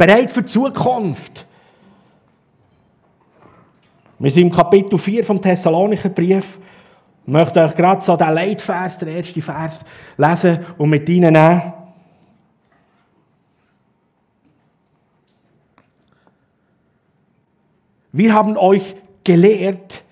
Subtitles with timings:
[0.00, 1.46] Bereit für die Zukunft.
[4.18, 6.58] Wir sind im Kapitel 4 vom Thessalonicher Brief.
[7.26, 9.84] Ich möchte euch gerade so den Leitvers, den ersten Vers,
[10.16, 11.74] lesen und mit ihnen nehmen.
[18.12, 20.02] Wir haben euch gelehrt,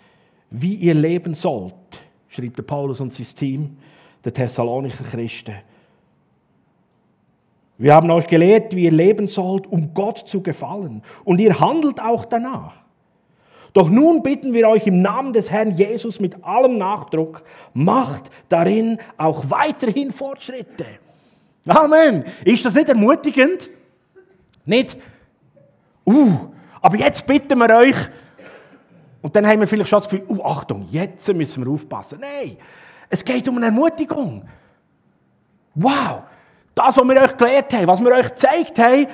[0.50, 1.72] wie ihr leben sollt,
[2.28, 3.78] schrieb der Paulus und sein Team,
[4.22, 5.54] der Thessalonicher Christen.
[7.78, 11.02] Wir haben euch gelehrt, wie ihr leben sollt, um Gott zu gefallen.
[11.24, 12.74] Und ihr handelt auch danach.
[13.72, 17.44] Doch nun bitten wir euch im Namen des Herrn Jesus mit allem Nachdruck,
[17.74, 20.86] macht darin auch weiterhin Fortschritte.
[21.66, 22.24] Amen.
[22.44, 23.70] Ist das nicht ermutigend?
[24.64, 24.98] Nicht,
[26.06, 26.48] uh,
[26.80, 27.96] aber jetzt bitten wir euch,
[29.22, 32.20] und dann haben wir vielleicht schon das Gefühl, uh, Achtung, jetzt müssen wir aufpassen.
[32.20, 32.56] Nein,
[33.08, 34.46] es geht um eine Ermutigung.
[35.74, 36.22] Wow,
[36.78, 39.06] das, was wir euch gelehrt haben, was wir euch gezeigt haben,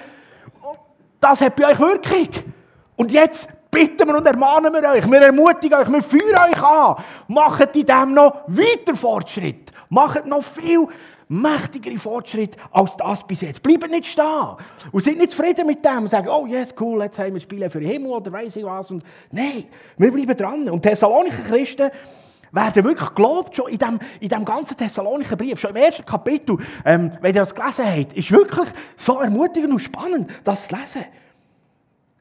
[1.20, 2.28] das hat bei euch Wirkung.
[2.96, 6.96] Und jetzt bitten wir und ermahnen wir euch, wir ermutigen euch, wir führen euch an.
[7.28, 9.72] Macht in dem noch weiter Fortschritt.
[9.88, 10.86] Macht noch viel
[11.28, 13.62] mächtigere Fortschritt als das bis jetzt.
[13.62, 14.56] Bleibt nicht stehen
[14.92, 17.70] und seid nicht zufrieden mit dem und sagen, oh yes, cool, jetzt haben wir Spiele
[17.70, 18.92] für den Himmel oder weiss ich was.
[19.30, 19.64] Nein,
[19.96, 20.68] wir bleiben dran.
[20.70, 21.90] Und Thessalonicher Christen
[22.54, 26.58] werden wirklich gelobt, schon in dem, in dem ganzen Thessalonicher Brief, schon im ersten Kapitel,
[26.84, 31.04] ähm, wenn ihr das gelesen habt, ist wirklich so ermutigend und spannend, das zu lesen.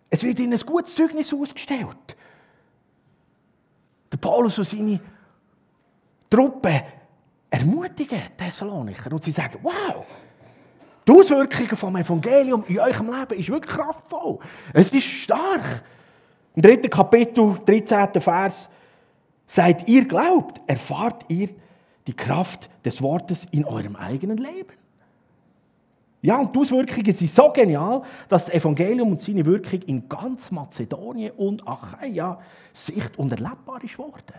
[0.10, 2.18] Es wird ihnen ein gutes Zeugnis ausgestellt.
[4.12, 5.00] Der Paulus und seine
[6.30, 6.84] Truppe
[7.50, 10.06] ermutigen Thessalonicher und sie sagen, wow,
[11.08, 14.40] die Auswirkungen vom Evangelium in eurem Leben ist wirklich kraftvoll.
[14.74, 15.84] Es ist stark.
[16.56, 18.22] Im dritten Kapitel, 13.
[18.22, 18.70] Vers,
[19.54, 21.50] Seid ihr glaubt, erfahrt ihr
[22.08, 24.74] die Kraft des Wortes in eurem eigenen Leben.
[26.24, 30.50] Ja, und die Auswirkungen sind so genial, dass das Evangelium und seine Wirkung in ganz
[30.50, 32.40] Mazedonien und Achaia
[32.74, 34.34] sicht- und erlebbar ist worden.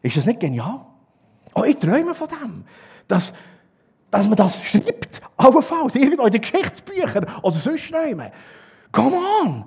[0.00, 0.86] Ist das nicht genial?
[1.52, 2.64] Oh, ich träume von dem,
[3.08, 3.34] dass,
[4.12, 8.30] dass man das schreibt, allenfalls irgendwo in den Geschichtsbüchern oder sonst nehmen.
[8.92, 9.64] Come on!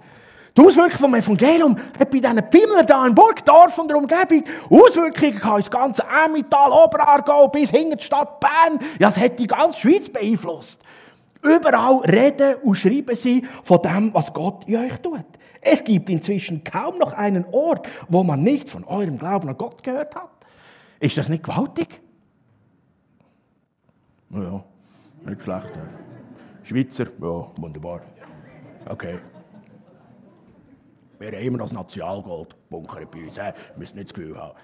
[0.55, 5.39] Die Auswirkungen vom Evangelium hat bei diesen Pimmler hier in Burgdorf und der Umgebung Auswirkungen
[5.39, 8.79] gehabt, das ganze Emmental, Oberargau bis hinter die Stadt Bern.
[8.99, 10.79] Ja, es hat die ganze Schweiz beeinflusst.
[11.41, 15.25] Überall reden und schreiben sie von dem, was Gott in euch tut.
[15.59, 19.81] Es gibt inzwischen kaum noch einen Ort, wo man nicht von eurem Glauben an Gott
[19.81, 20.29] gehört hat.
[20.99, 21.99] Ist das nicht gewaltig?
[24.29, 24.63] Ja,
[25.25, 25.67] nicht schlecht.
[26.63, 28.01] Schweizer, ja, wunderbar.
[28.87, 29.17] Okay.
[31.31, 33.37] Wir haben immer noch das Nationalgold bunkern bei uns.
[33.37, 34.57] Wir müssen nicht das Gefühl haben.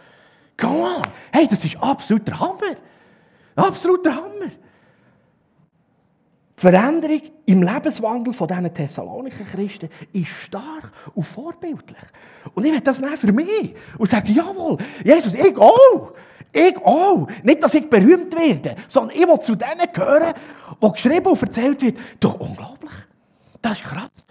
[0.57, 1.01] Come on!
[1.31, 2.75] Hey, das ist absoluter Hammer!
[3.55, 4.49] Absoluter Hammer!
[6.57, 11.97] Die Veränderung im Lebenswandel von diesen Thessalonischen Christen ist stark und vorbildlich.
[12.53, 16.11] Und ich will das nehmen für mich und sagen, jawohl, Jesus, ich auch.
[16.51, 17.29] Ich auch.
[17.41, 20.33] Nicht, dass ich berühmt werde, sondern ich will zu denen gehören,
[20.81, 22.91] wo geschrieben und erzählt wird, du, unglaublich.
[23.61, 24.28] Das ist krass.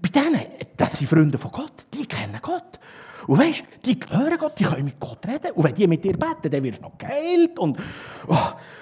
[0.00, 0.40] Bei denen,
[0.76, 2.78] das sind Freunde von Gott, die kennen Gott.
[3.26, 5.52] Und weißt, die hören Gott, die können mit Gott reden.
[5.52, 7.58] Und wenn die mit dir beten, dann wirst du noch geheilt.
[7.58, 7.78] Und,
[8.26, 8.36] oh,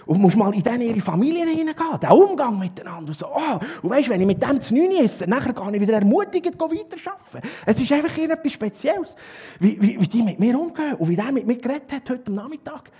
[0.06, 3.08] und musst mal in denen ihre Familien hineingehen, den Umgang miteinander.
[3.08, 5.80] Und, so, oh, und weißt, wenn ich mit dem zu neun esse, dann gehe ich
[5.80, 7.50] wieder ermutigend weiterarbeiten.
[7.66, 9.16] Es ist einfach etwas Spezielles,
[9.58, 12.32] wie, wie, wie die mit mir umgehen und wie der mit mir geredet hat heute
[12.32, 12.90] Nachmittag.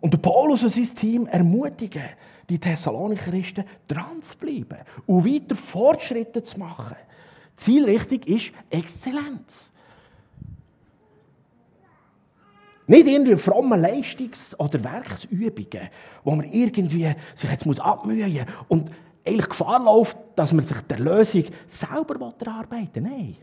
[0.00, 2.02] Und der Paulus und sein Team ermutigen
[2.48, 6.96] die Thessalonicher Christen, dran zu bleiben und weiter Fortschritte zu machen.
[7.56, 9.72] Zielrichtung ist Exzellenz.
[12.86, 15.88] Nicht irgendwie fromme Leistungs- oder Werksübungen,
[16.24, 18.90] wo man irgendwie sich jetzt muss abmühen muss und
[19.24, 23.10] eigentlich Gefahr läuft, dass man sich der Lösung selber erarbeiten will.
[23.10, 23.36] Nein.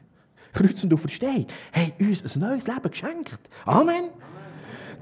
[0.52, 3.40] Kreuz und Auferstehung haben uns ein neues Leben geschenkt.
[3.66, 4.10] Amen.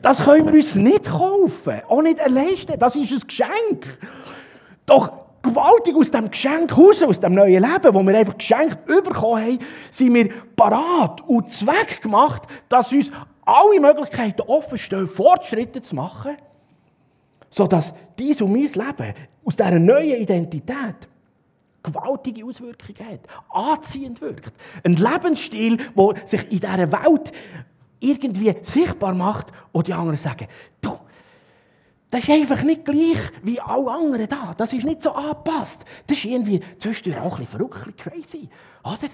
[0.02, 2.78] Das können wir uns nicht kaufen, auch nicht erleisten.
[2.80, 3.98] Das ist ein Geschenk.
[4.86, 5.12] Doch
[5.42, 9.60] gewaltig aus dem Geschenk raus, aus dem neuen Leben, das wir einfach geschenkt bekommen haben,
[9.92, 13.12] sind wir parat und Zweck gemacht, dass uns
[13.46, 16.38] alle Möglichkeiten offen stehen, Fortschritte zu machen,
[17.50, 19.14] sodass dies und mein Leben
[19.46, 21.08] aus dieser neuen Identität
[21.84, 24.54] gewaltige Auswirkungen hat, anziehend wirkt.
[24.84, 27.32] Ein Lebensstil, der sich in dieser Welt
[28.00, 30.48] irgendwie sichtbar macht und die anderen sagen,
[30.82, 30.98] du,
[32.10, 34.54] das ist einfach nicht gleich wie alle anderen da.
[34.56, 35.84] Das ist nicht so angepasst.
[36.06, 38.50] Das ist irgendwie zwischendurch auch ein bisschen verrückt, ein bisschen crazy.
[38.84, 39.10] Oder?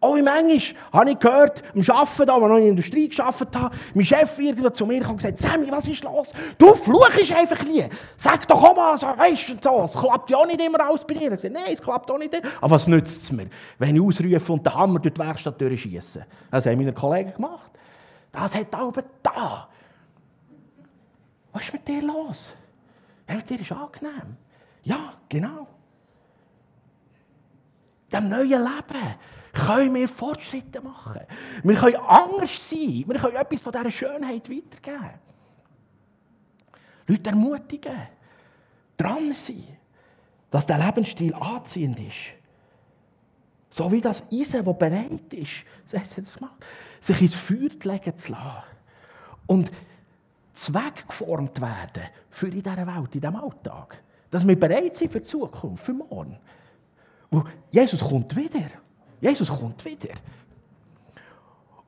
[0.00, 3.08] Auch im Englisch habe ich gehört, am Arbeiten, da, als ich noch in der Industrie
[3.08, 6.32] gearbeitet habe, mein Chef irgendwo zu mir kam und gesagt, Sammy, was ist los?
[6.56, 7.84] Du fluchst einfach nie.
[8.16, 11.04] Sag doch auch mal, so, weißt du, so, es klappt ja auch nicht immer alles
[11.04, 11.32] bei dir.
[11.32, 12.32] Ich gesagt, nein, es klappt auch nicht.
[12.60, 13.48] Aber was nützt es mir,
[13.78, 16.24] wenn ich ausrufe und den Hammer durch die Werkstatt durchschieße?
[16.52, 17.72] Das haben meine Kollegen gemacht.
[18.32, 18.92] Das hat auch
[19.22, 19.68] da.
[21.52, 22.52] Was ist mit dir los?
[23.28, 24.36] Ja, mit dir ist angenehm.
[24.82, 25.66] Ja, genau.
[28.12, 29.14] Dem neuen Leben
[29.52, 31.20] können wir Fortschritte machen.
[31.62, 33.04] Wir können anders sein.
[33.06, 35.10] Wir können etwas von dieser Schönheit weitergeben.
[37.06, 38.08] Leute ermutigen,
[38.96, 39.64] dran sein,
[40.50, 42.38] dass der Lebensstil anziehend ist.
[43.70, 45.64] So wie das Eisen, das bereit ist,
[47.00, 48.64] sich ins Feuer legen zu lassen.
[49.46, 49.70] Und
[50.54, 54.02] zweckgeformt werden für in dieser Welt, in diesem Alltag.
[54.30, 56.38] Dass wir bereit sind für die Zukunft, für morgen.
[57.30, 58.66] Wo Jesus kommt wieder.
[59.20, 60.14] Jesus kommt wieder.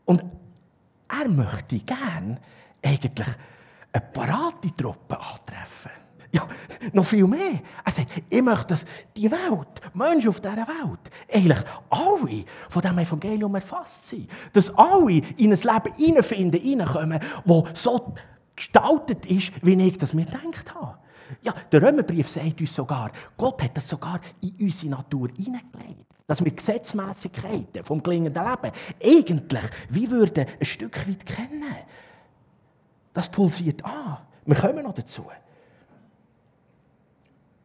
[0.04, 0.24] Und
[1.08, 2.38] er möchte gern
[2.82, 3.28] eigentlich
[3.92, 5.99] eine parate Truppe antreffen.
[6.32, 6.46] Ja,
[6.92, 7.60] noch viel mehr.
[7.84, 8.84] Er sagt, ich möchte, dass
[9.16, 14.30] die Welt, Menschen auf dieser Welt, eigentlich alle von diesem Evangelium erfasst sind.
[14.52, 18.14] Dass alle in ein Leben hineinfinden, hineinkommen, das so
[18.54, 20.98] gestaltet ist, wie ich das mir gedacht habe.
[21.42, 26.06] Ja, der Römerbrief sagt uns sogar, Gott hat das sogar in unsere Natur hineingelegt.
[26.26, 28.72] Dass wir Gesetzmäßigkeiten vom gelingenden Leben
[29.02, 31.74] eigentlich wie würden ein Stück weit kennen.
[33.12, 34.18] Das pulsiert an.
[34.44, 35.26] Wir kommen noch dazu.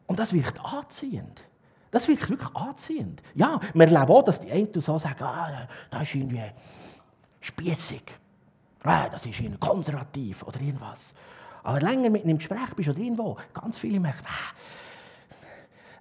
[0.07, 1.43] Und das wirkt anziehend.
[1.91, 3.21] Das wirkt wirklich anziehend.
[3.33, 6.43] Ja, wir erleben auch, dass die einen so sagen, ah, das ist irgendwie
[7.41, 8.03] spießig.
[8.83, 11.15] Ah, das ist irgendwie konservativ oder irgendwas.
[11.63, 14.53] Aber länger mit einem Gespräch bist oder irgendwo, ganz viele merken, ah,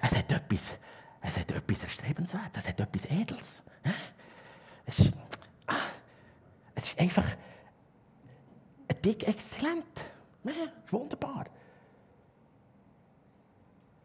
[0.02, 0.76] es hat etwas,
[1.22, 3.62] es hat etwas Erstrebenswertes, es hat etwas Edels.
[4.84, 5.12] Es ist,
[5.66, 5.74] ah,
[6.74, 7.24] es ist einfach
[8.88, 10.04] ein dick exzellent.
[10.44, 10.52] Ja,
[10.90, 11.46] wunderbar.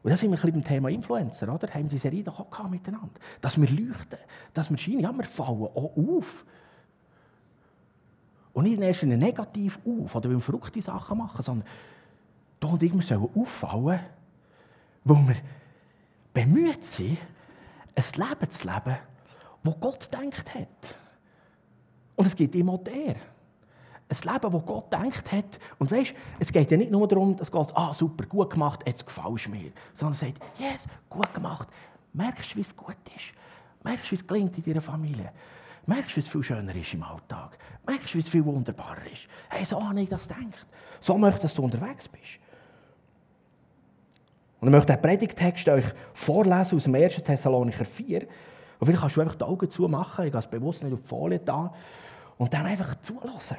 [0.01, 1.68] Und da sind wir ein bisschen beim Thema Influencer, oder?
[1.74, 3.19] Haben die Serie doch auch miteinander.
[3.42, 4.19] Dass wir leuchten,
[4.54, 6.46] dass wir scheinen, ja, wir fallen auch auf.
[8.54, 11.68] Und nicht erst negativ auf oder weil wir verrückte Sachen machen, sondern
[12.60, 14.00] da und wir sollen auffallen,
[15.04, 15.36] wo wir
[16.34, 17.18] bemüht sind,
[17.95, 18.98] ein Leben zu leben,
[19.63, 20.95] das Gott denkt hat.
[22.16, 23.16] Und es geht immer der.
[24.09, 25.59] Ein Leben, das Gott denkt hat.
[25.77, 29.06] Und weißt, es geht ja nicht nur darum, dass Gott ah, super, gut gemacht, jetzt
[29.06, 29.71] gefällst du mir.
[29.94, 31.67] Sondern er sagt, yes, gut gemacht.
[32.13, 33.35] Merkst du, wie es gut ist?
[33.83, 35.31] Merkst du, wie es gelingt in deiner Familie?
[35.85, 37.57] Merkst du, wie es viel schöner ist im Alltag?
[37.85, 39.27] Merkst du, wie es viel wunderbarer ist?
[39.47, 40.65] Hey, so habe ich das gedacht.
[41.00, 42.39] So möchte, dass du unterwegs bist.
[44.59, 47.15] Und ich möchte den Predigtext euch vorlesen aus dem 1.
[47.23, 48.21] Thessalonicher 4.
[48.79, 51.07] Und vielleicht kannst du einfach die Augen zumachen, ich gehe es bewusst nicht auf die
[51.07, 51.73] Folie da,
[52.38, 53.57] und dann einfach zulassen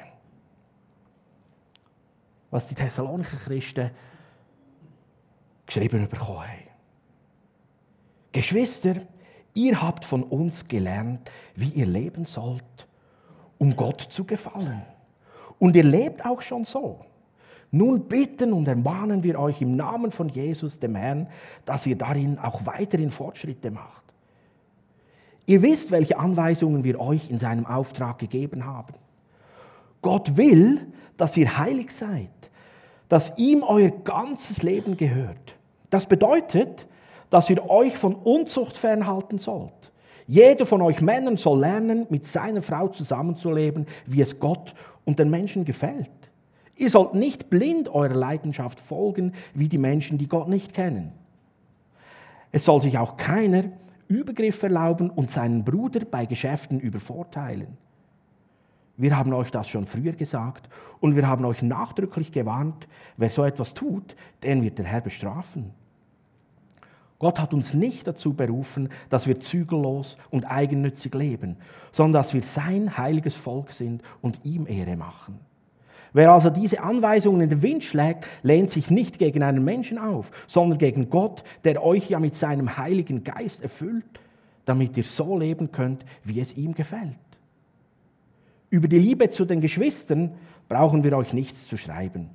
[2.51, 3.91] was die Thessalonicher Christen
[5.65, 6.71] geschrieben bekommen haben.
[8.33, 8.95] Geschwister,
[9.53, 12.87] ihr habt von uns gelernt, wie ihr leben sollt,
[13.57, 14.83] um Gott zu gefallen.
[15.59, 17.05] Und ihr lebt auch schon so.
[17.71, 21.27] Nun bitten und ermahnen wir euch im Namen von Jesus, dem Herrn,
[21.65, 24.03] dass ihr darin auch weiterhin Fortschritte macht.
[25.45, 28.93] Ihr wisst, welche Anweisungen wir euch in seinem Auftrag gegeben haben.
[30.01, 30.87] Gott will,
[31.17, 32.29] dass ihr heilig seid,
[33.09, 35.55] dass ihm euer ganzes Leben gehört.
[35.89, 36.87] Das bedeutet,
[37.29, 39.91] dass ihr euch von Unzucht fernhalten sollt.
[40.27, 44.73] Jeder von euch Männern soll lernen, mit seiner Frau zusammenzuleben, wie es Gott
[45.05, 46.09] und den Menschen gefällt.
[46.75, 51.11] Ihr sollt nicht blind eurer Leidenschaft folgen, wie die Menschen, die Gott nicht kennen.
[52.51, 53.65] Es soll sich auch keiner
[54.07, 57.77] Übergriff erlauben und seinen Bruder bei Geschäften übervorteilen.
[58.97, 60.69] Wir haben euch das schon früher gesagt
[60.99, 65.71] und wir haben euch nachdrücklich gewarnt, wer so etwas tut, den wird der Herr bestrafen.
[67.21, 71.57] Gott hat uns nicht dazu berufen, dass wir zügellos und eigennützig leben,
[71.91, 75.39] sondern dass wir sein heiliges Volk sind und ihm Ehre machen.
[76.13, 80.31] Wer also diese Anweisungen in den Wind schlägt, lehnt sich nicht gegen einen Menschen auf,
[80.47, 84.19] sondern gegen Gott, der euch ja mit seinem heiligen Geist erfüllt,
[84.65, 87.15] damit ihr so leben könnt, wie es ihm gefällt.
[88.71, 90.31] Über die Liebe zu den Geschwistern
[90.69, 92.29] brauchen wir euch nichts zu schreiben.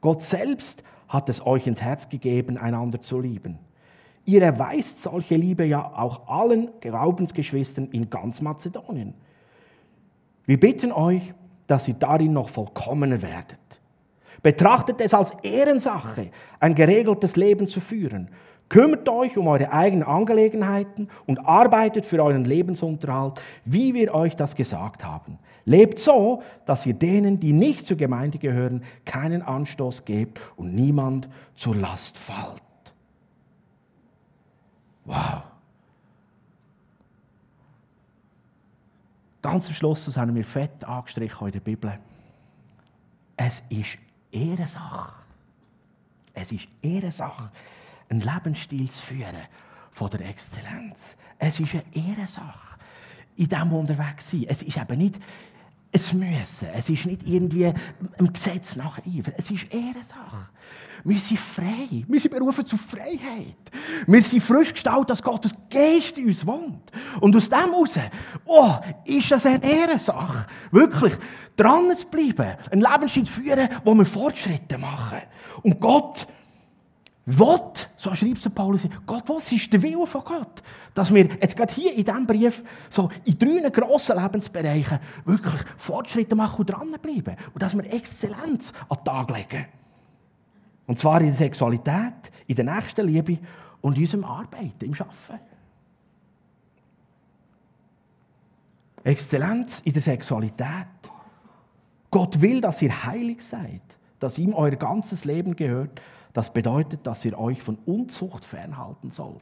[0.00, 3.60] Gott selbst hat es euch ins Herz gegeben, einander zu lieben.
[4.24, 9.14] Ihr erweist solche Liebe ja auch allen Glaubensgeschwistern in ganz Mazedonien.
[10.44, 11.32] Wir bitten euch,
[11.68, 13.58] dass ihr darin noch vollkommener werdet.
[14.42, 18.28] Betrachtet es als Ehrensache, ein geregeltes Leben zu führen,
[18.68, 24.56] Kümmert euch um eure eigenen Angelegenheiten und arbeitet für euren Lebensunterhalt, wie wir euch das
[24.56, 25.38] gesagt haben.
[25.64, 31.28] Lebt so, dass ihr denen, die nicht zur Gemeinde gehören, keinen Anstoß gebt und niemand
[31.54, 32.62] zur Last fällt.
[35.04, 35.42] Wow.
[39.42, 41.98] Ganz am Schluss, das haben wir fett angestrichen in der Bibel.
[43.36, 43.98] Es ist
[44.32, 45.12] Ehrensache.
[46.34, 47.50] Es ist Ehrensache
[48.08, 49.46] einen Lebensstil zu führen
[49.90, 51.16] von der Exzellenz.
[51.38, 52.78] Es ist eine Ehrensache,
[53.36, 54.46] in diesem unterwegs sein.
[54.48, 55.20] Es ist eben nicht
[55.94, 56.68] ein Müssen.
[56.74, 59.32] Es ist nicht irgendwie ein Gesetz nach Eifer.
[59.36, 60.48] Es ist Ehrensache.
[61.04, 62.04] Wir sind frei.
[62.06, 63.56] Wir sind berufen zur Freiheit.
[64.06, 66.90] Wir sind frisch gestaltet, dass Gottes Geist in uns wohnt.
[67.20, 67.98] Und aus dem heraus,
[68.44, 70.46] oh, ist das eine Ehrensache.
[70.70, 71.14] Wirklich,
[71.56, 75.20] dran zu bleiben, einen Lebensstil zu führen, wo wir Fortschritte machen.
[75.62, 76.26] Und Gott
[77.28, 80.62] Wort, so schreibt es Paulus, Gott, was ist der Wille von Gott?
[80.94, 86.36] Dass wir jetzt gerade hier in diesem Brief so in drei grossen Lebensbereichen wirklich Fortschritte
[86.36, 87.36] machen und dranbleiben.
[87.52, 89.66] Und dass wir Exzellenz an den Tag legen.
[90.86, 93.38] Und zwar in der Sexualität, in der Nächstenliebe
[93.80, 95.44] und in unserem Arbeiten, im Arbeiten.
[99.02, 100.86] Exzellenz in der Sexualität.
[102.12, 103.82] Gott will, dass ihr heilig seid,
[104.20, 106.00] dass ihm euer ganzes Leben gehört
[106.36, 109.40] das bedeutet, dass ihr euch von Unzucht fernhalten sollt.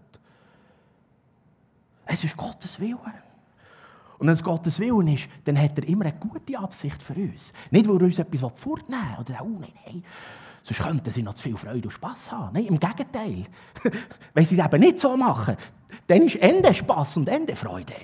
[2.06, 3.00] Es ist Gottes Wille.
[4.18, 7.52] Und wenn es Gottes Willen ist, dann hat er immer eine gute Absicht für uns.
[7.72, 10.04] Nicht, weil er uns etwas fortnehmen oder oh nein, nein,
[10.62, 12.52] sonst könnten sie noch zu viel Freude und Spass haben.
[12.52, 13.44] Nein, im Gegenteil.
[14.32, 15.56] wenn sie es eben nicht so machen,
[16.06, 17.96] dann ist Ende Spass und Ende Freude.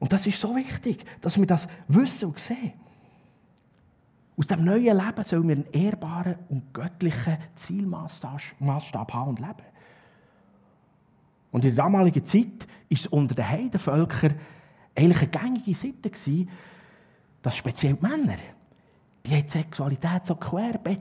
[0.00, 2.74] Und das ist so wichtig, dass wir das wissen und sehen.
[4.36, 9.62] Aus dem neuen Leben sollen wir einen ehrbaren und göttlichen Zielmaßstab haben und leben.
[11.52, 14.34] Und in der damaligen Zeit war es unter den Heidenvölkern
[14.96, 16.10] eigentlich eine gängige Sitte,
[17.42, 18.36] dass speziell die Männer,
[19.24, 21.00] die die Sexualität so querbett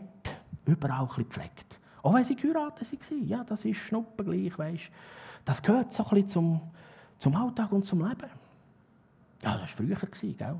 [0.65, 1.79] überall gepflegt.
[2.03, 3.27] Auch wenn sie geheiratet waren.
[3.27, 4.91] Ja, das ist schnuppengleich, weißt
[5.45, 6.61] Das gehört so ein bisschen zum,
[7.17, 8.29] zum Alltag und zum Leben.
[9.41, 9.97] Ja, das war früher,
[10.37, 10.55] gell?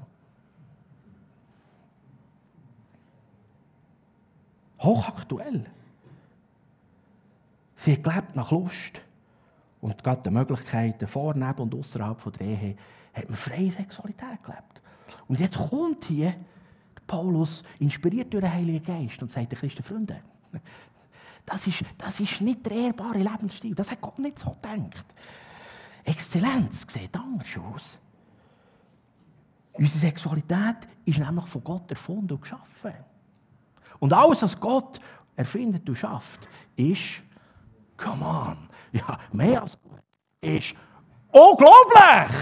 [4.84, 5.66] Hochaktuell.
[7.76, 9.02] Sie hat gelebt nach Lust.
[9.82, 12.78] Und gerade die Möglichkeiten vor, neben und außerhalb der Ehe
[13.14, 14.82] hat man freie Sexualität gelebt.
[15.28, 16.36] Und jetzt kommt hier
[17.06, 20.22] Paulus, inspiriert durch den Heiligen Geist, und sagt den Christen, Freunde,
[21.46, 23.76] das ist, das ist nicht der ehrbare Lebensstil.
[23.76, 25.06] Das hat Gott nicht so gedacht.
[26.06, 27.98] Exzellenz sieht anders aus.
[29.74, 32.94] Unsere Sexualität ist nämlich von Gott erfunden und geschaffen.
[34.04, 35.00] Und alles, was Gott
[35.34, 37.22] erfindet und schafft, ist,
[37.96, 38.58] come on,
[38.92, 40.02] ja, mehr als gut,
[40.42, 40.76] ist
[41.32, 42.36] unglaublich.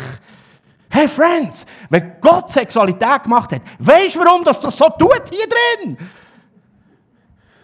[0.90, 6.00] Hey Friends, wenn Gott Sexualität gemacht hat, weißt du, warum das, so tut hier drin?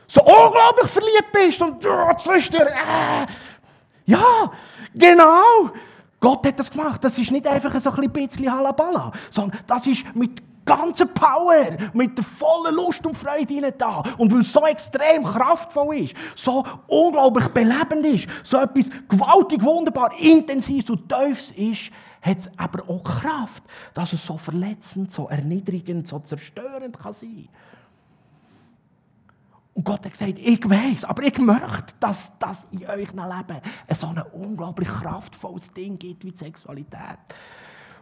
[0.05, 3.25] So unglaublich verliebt bist und oh, zwischendurch, äh,
[4.05, 4.51] ja,
[4.93, 5.71] genau.
[6.19, 7.03] Gott hat das gemacht.
[7.03, 12.15] Das ist nicht einfach so ein bisschen Halabala, sondern das ist mit ganze Power, mit
[12.15, 14.03] der vollen Lust und Freude hinein da.
[14.17, 20.11] Und weil es so extrem kraftvoll ist, so unglaublich belebend ist, so etwas gewaltig, wunderbar,
[20.19, 23.63] intensiv und tiefs ist, hat es aber auch Kraft,
[23.95, 27.49] dass es so verletzend, so erniedrigend, so zerstörend kann sein
[29.77, 33.61] und Gott hat gesagt, ich weiß, aber ich möchte, dass das in euch Leben
[33.93, 37.19] so ein unglaublich kraftvolles Ding gibt wie die Sexualität.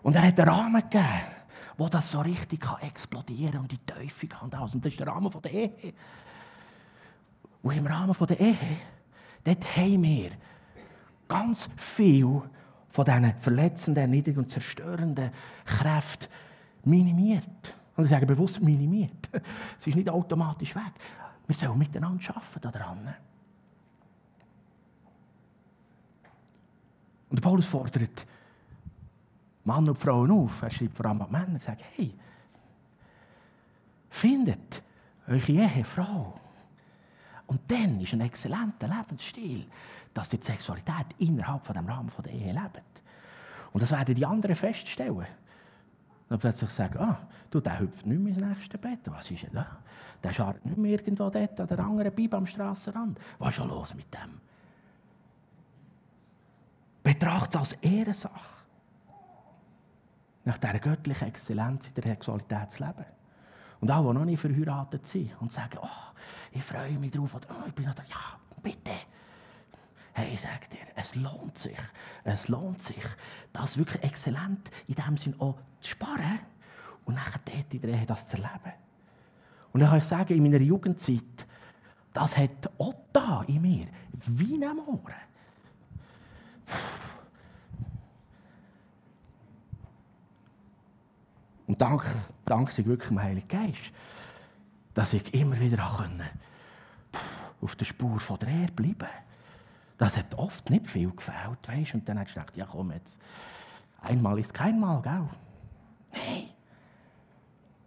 [0.02, 1.04] Und er hat einen Rahmen gegeben
[1.78, 4.74] wo das so richtig kann explodieren und die Teufel kann das.
[4.74, 5.94] Und das ist der Rahmen der Ehe.
[7.62, 8.58] Und im Rahmen der Ehe,
[9.44, 10.32] dort haben wir
[11.28, 12.42] ganz viel
[12.90, 15.32] von diesen verletzenden, erniedrigenden und zerstörenden
[15.66, 16.28] Kräften
[16.84, 17.76] minimiert.
[17.98, 19.30] Und ich sage bewusst minimiert.
[19.78, 20.94] Es ist nicht automatisch weg.
[21.48, 23.16] Wir sollen miteinander arbeiten daran.
[27.30, 28.26] Und Paulus fordert
[29.66, 30.62] Mann und Frauen auf.
[30.62, 32.14] Er schreibt vor allem an Männer, sagt, hey,
[34.10, 34.82] findet
[35.28, 36.34] eure Ehefrau.
[37.48, 39.66] Und dann ist ein exzellenter Lebensstil,
[40.14, 43.02] dass ihr die Sexualität innerhalb von dem Rahmen der Ehe lebt.
[43.74, 45.28] Und das werden die anderen feststellen.
[46.30, 47.20] Und plötzlich sagen, ah,
[47.52, 49.00] du, der hüpft nicht mehr ins nächste Bett.
[49.06, 49.78] Was ist denn da?
[50.24, 53.20] Der scharrt nicht mehr irgendwo dort an der anderen Bibel am Strassenrand.
[53.38, 54.40] Was ist schon los mit dem?
[57.04, 58.55] Betracht es als Ehrensache
[60.46, 63.06] nach dieser göttlichen Exzellenz in der Sexualität zu leben.
[63.82, 66.14] Und auch, die noch nicht verheiratet sind und sagen, oh,
[66.52, 68.92] ich freue mich drauf, oder oh, ich bin noch da, ja, bitte.
[70.14, 71.78] Hey, ich sage dir, es lohnt sich.
[72.24, 73.04] Es lohnt sich,
[73.52, 76.40] das wirklich exzellent in dem Sinn auch zu sparen
[77.04, 78.74] und nachher dort in der Ehe das zu erleben.
[79.74, 81.46] Und dann kann ich sagen, in meiner Jugendzeit,
[82.14, 85.14] das hat auch da in mir wie am Ohren.
[91.68, 92.06] Und dank,
[92.46, 93.92] dank sei wirklich dem Heiligen Geist,
[94.94, 96.30] dass ich immer wieder können,
[97.62, 99.10] auf der Spur von der Erde bleiben
[99.98, 101.96] Das hat oft nicht viel gefällt, weißt?
[101.96, 103.20] Und dann hast du gedacht, ja komm jetzt,
[104.02, 105.28] einmal ist kein Mal, gell?
[106.12, 106.50] Nein.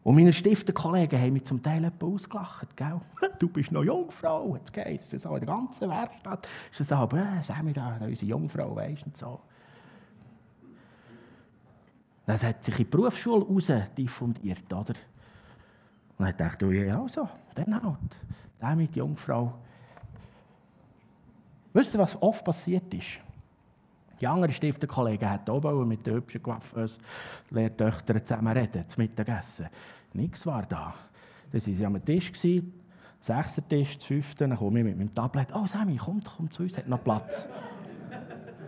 [0.02, 2.76] Und meine Stifterkollegen haben mich zum Teil etwas ausgelacht.
[2.76, 3.00] Gell?
[3.38, 5.18] Du bist noch Jungfrau, hat es geheißen.
[5.18, 9.16] So in der ganzen Werkstatt ist es aber, äh, Sammy, da, unsere Jungfrau, weißt und
[9.16, 9.38] so.
[12.28, 14.92] Das hat sich in die Berufsschule raus diffundiert, oder?
[16.18, 18.16] Und dann dachte ich, ja, also, dann halt.
[18.61, 19.54] Der mit Jungfrau.
[21.73, 23.18] Wisst ihr, was oft passiert ist?
[24.20, 26.42] Die anderen Stifterkollegen wollten auch mit den hübschen
[27.49, 29.68] Lehrtöchtern zusammen reden, zum Mittagessen.
[30.12, 30.92] Nichts war da.
[31.50, 32.30] Dann waren sie am Tisch,
[33.23, 35.49] sechster Tisch, das fünfte, dann komme ich mit meinem Tablet.
[35.54, 37.49] Oh, Sammy, komm, komm zu uns, hat noch Platz.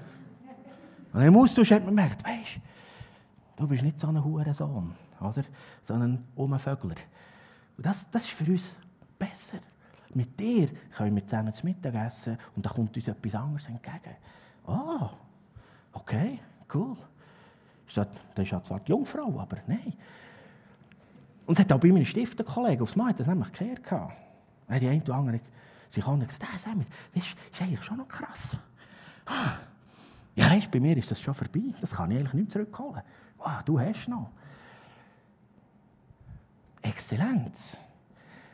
[1.12, 2.70] Und im Austausch hat man gemerkt, weißt
[3.60, 5.44] du, bist nicht so ein Hurensohn, oder?
[5.82, 6.96] sondern um Vögler.
[7.76, 8.76] Und das, das ist für uns
[9.18, 9.58] besser.
[10.14, 14.16] Mit dir können wir zusammen zu Mittag essen und da kommt uns etwas anderes entgegen.
[14.66, 15.10] Ah, oh,
[15.92, 16.40] okay,
[16.74, 16.96] cool.
[17.94, 19.92] Das ist ja zwar die Jungfrau, aber nein.
[21.46, 23.82] Und es hat auch bei meinen Stifterkollegen aufs Mal das nämlich gekehrt.
[24.68, 25.40] Die eine oder andere
[25.88, 26.66] sich auch gesagt, das
[27.14, 28.56] ist, ist eigentlich schon noch krass.
[30.36, 31.74] Ja, weißt, bei mir ist das schon vorbei.
[31.80, 33.02] Das kann ich eigentlich nicht zurückholen.
[33.40, 34.30] Wow, du hast noch.
[36.82, 37.76] Exzellenz.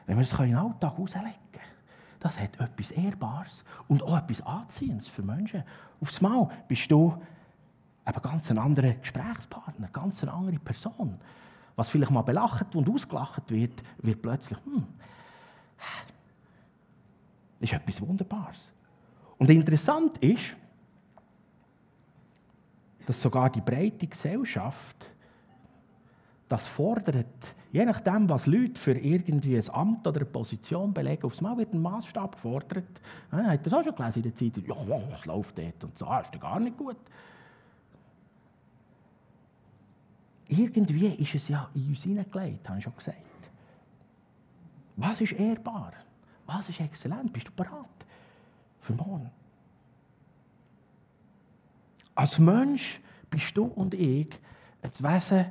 [0.06, 1.46] Wenn wir es in den Alltag auslegen
[2.26, 5.62] das hat etwas Ehrbares und auch etwas Anziehendes für Menschen.
[6.00, 7.16] Auf das Mal bist du
[8.04, 11.18] eben ganz ein anderer Gesprächspartner, ganz eine andere Person.
[11.76, 14.86] Was vielleicht mal belacht und ausgelacht wird, wird plötzlich, hm,
[17.60, 18.72] ist etwas Wunderbares.
[19.38, 20.56] Und interessant ist,
[23.06, 25.12] dass sogar die breite Gesellschaft
[26.48, 31.40] das fordert, je nachdem, was Leute für irgendwie ein Amt oder eine Position belegen, aufs
[31.40, 33.00] Mal wird ein Maßstab gefordert.
[33.32, 34.56] Ja, hat das auch schon gelesen in der Zeit?
[34.66, 34.76] Ja,
[35.10, 35.84] was läuft dort?
[35.84, 36.96] Und so, ist ja gar nicht gut.
[40.48, 43.18] Irgendwie ist es ja in uns hineingelegt, habe ich schon gesagt.
[44.94, 45.92] Was ist ehrbar?
[46.46, 47.32] Was ist exzellent?
[47.32, 48.06] Bist du bereit
[48.80, 49.30] für morgen?
[52.16, 53.00] Als Mensch
[53.30, 54.28] bist du und ich
[54.82, 55.46] ein Wesen,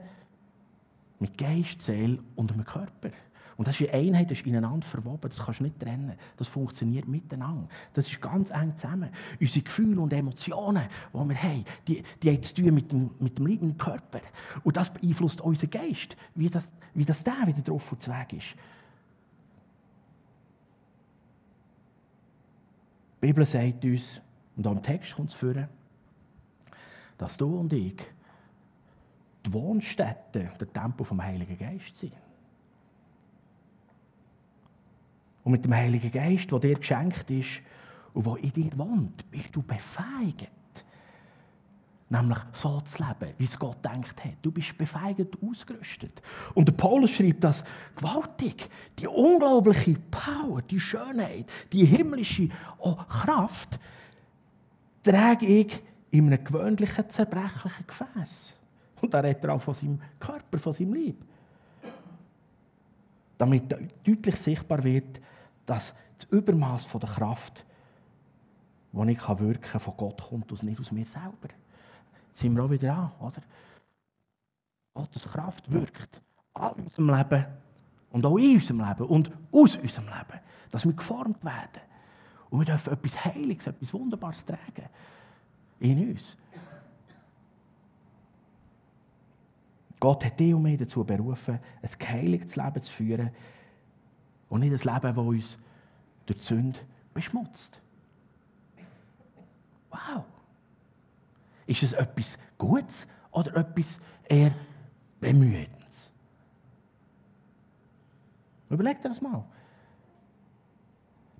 [1.19, 3.11] mit Geist, Seele und einem Körper.
[3.57, 6.13] Und das ist eine Einheit, das ist ineinander verwoben, das kannst du nicht trennen.
[6.35, 7.69] Das funktioniert miteinander.
[7.93, 9.09] Das ist ganz eng zusammen.
[9.39, 13.37] Unsere Gefühle und Emotionen, die wir haben, die, die haben zu tun mit dem, mit
[13.37, 14.19] dem liebenden Körper.
[14.63, 18.55] Und das beeinflusst unseren Geist, wie das, wie das der wieder drauf und Weg ist.
[23.21, 24.21] Die Bibel sagt uns,
[24.57, 25.53] und am Text kommt es vor,
[27.17, 27.95] dass du und ich
[29.45, 32.13] die Wohnstätte, der Tempel vom Heiligen Geist sind.
[35.43, 37.61] Und mit dem Heiligen Geist, der dir geschenkt ist
[38.13, 40.49] und der in dir wohnt, bist du befähigt,
[42.09, 44.37] nämlich so zu leben, wie es Gott denkt hat.
[44.41, 46.21] Du bist befähigt ausgerüstet.
[46.55, 47.63] Und der Paulus schreibt das
[47.95, 48.67] gewaltig.
[48.97, 52.49] Die unglaubliche Power, die Schönheit, die himmlische
[52.79, 53.79] oh, Kraft
[55.03, 55.83] trage ich
[56.17, 58.57] in einem gewöhnlichen, zerbrechlichen Gefäß.
[59.01, 61.17] Und da redet er auch von seinem Körper, von seinem Leib.
[63.37, 65.19] Damit deutlich sichtbar wird,
[65.65, 67.65] dass das Übermaß der Kraft,
[68.93, 71.49] die ich wirken kann, von Gott kommt und nicht aus mir selber.
[72.27, 73.41] Jetzt sind wir auch wieder an, oder?
[74.93, 76.21] Gottes Kraft wirkt
[76.53, 77.45] an unserem Leben
[78.11, 80.39] und auch in unserem Leben und aus unserem Leben,
[80.71, 81.81] dass wir geformt werden.
[82.49, 84.89] Und wir dürfen etwas Heiliges, etwas Wunderbares tragen
[85.79, 86.37] in uns.
[89.99, 93.31] Gott hat dich und mich dazu berufen, ein geheiligtes Leben zu führen
[94.49, 95.59] und nicht ein Leben, das uns
[96.25, 96.79] durch die Sünde
[97.13, 97.79] beschmutzt.
[99.89, 100.25] Wow!
[101.65, 104.53] Ist es etwas Gutes oder etwas eher
[105.19, 106.11] Bemühendes?
[108.69, 109.45] Überleg dir das mal.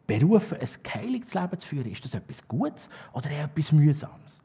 [0.08, 4.41] Berufen, ein geheiligtes Leben zu führen, ist das etwas Gutes oder eher etwas Mühsames?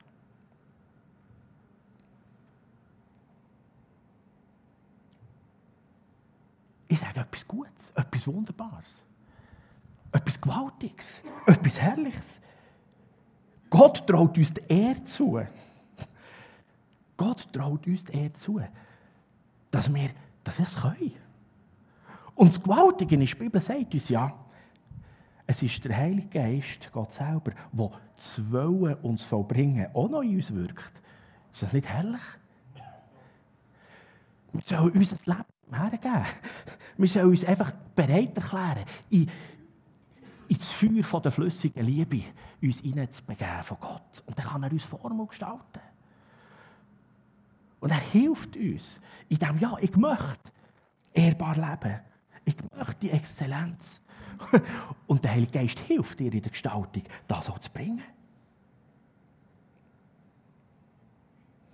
[6.89, 9.03] Ich sage etwas Gutes, etwas Wunderbares,
[10.11, 12.41] etwas Gewaltiges, etwas Herrliches.
[13.69, 15.41] Gott traut uns die Ehre zu.
[17.17, 18.61] Gott traut uns die Ehre zu,
[19.71, 20.11] dass wir
[20.43, 21.13] das können.
[22.35, 24.35] Und das Gewaltige ist, die Bibel sagt uns ja,
[25.51, 30.37] es ist der Heilige Geist, Gott selber, der das Wollen uns vollbringen auch noch in
[30.37, 31.03] uns wirkt.
[31.53, 32.21] Ist das nicht herrlich?
[34.53, 36.25] Wir sollen unser Leben hergeben.
[36.97, 39.29] Wir sollen uns einfach bereit erklären, in,
[40.47, 42.23] in das Feuer von der flüssigen Liebe
[42.63, 44.23] uns hineinzubegeben von Gott.
[44.27, 45.81] Und dann kann er uns Formen gestalten.
[47.81, 50.53] Und er hilft uns in dem, ja, ich möchte
[51.13, 51.99] ehrbar leben.
[52.45, 54.01] Ich möchte die Exzellenz.
[55.07, 58.03] Und der Heilige Geist hilft dir in der Gestaltung, das auch zu bringen.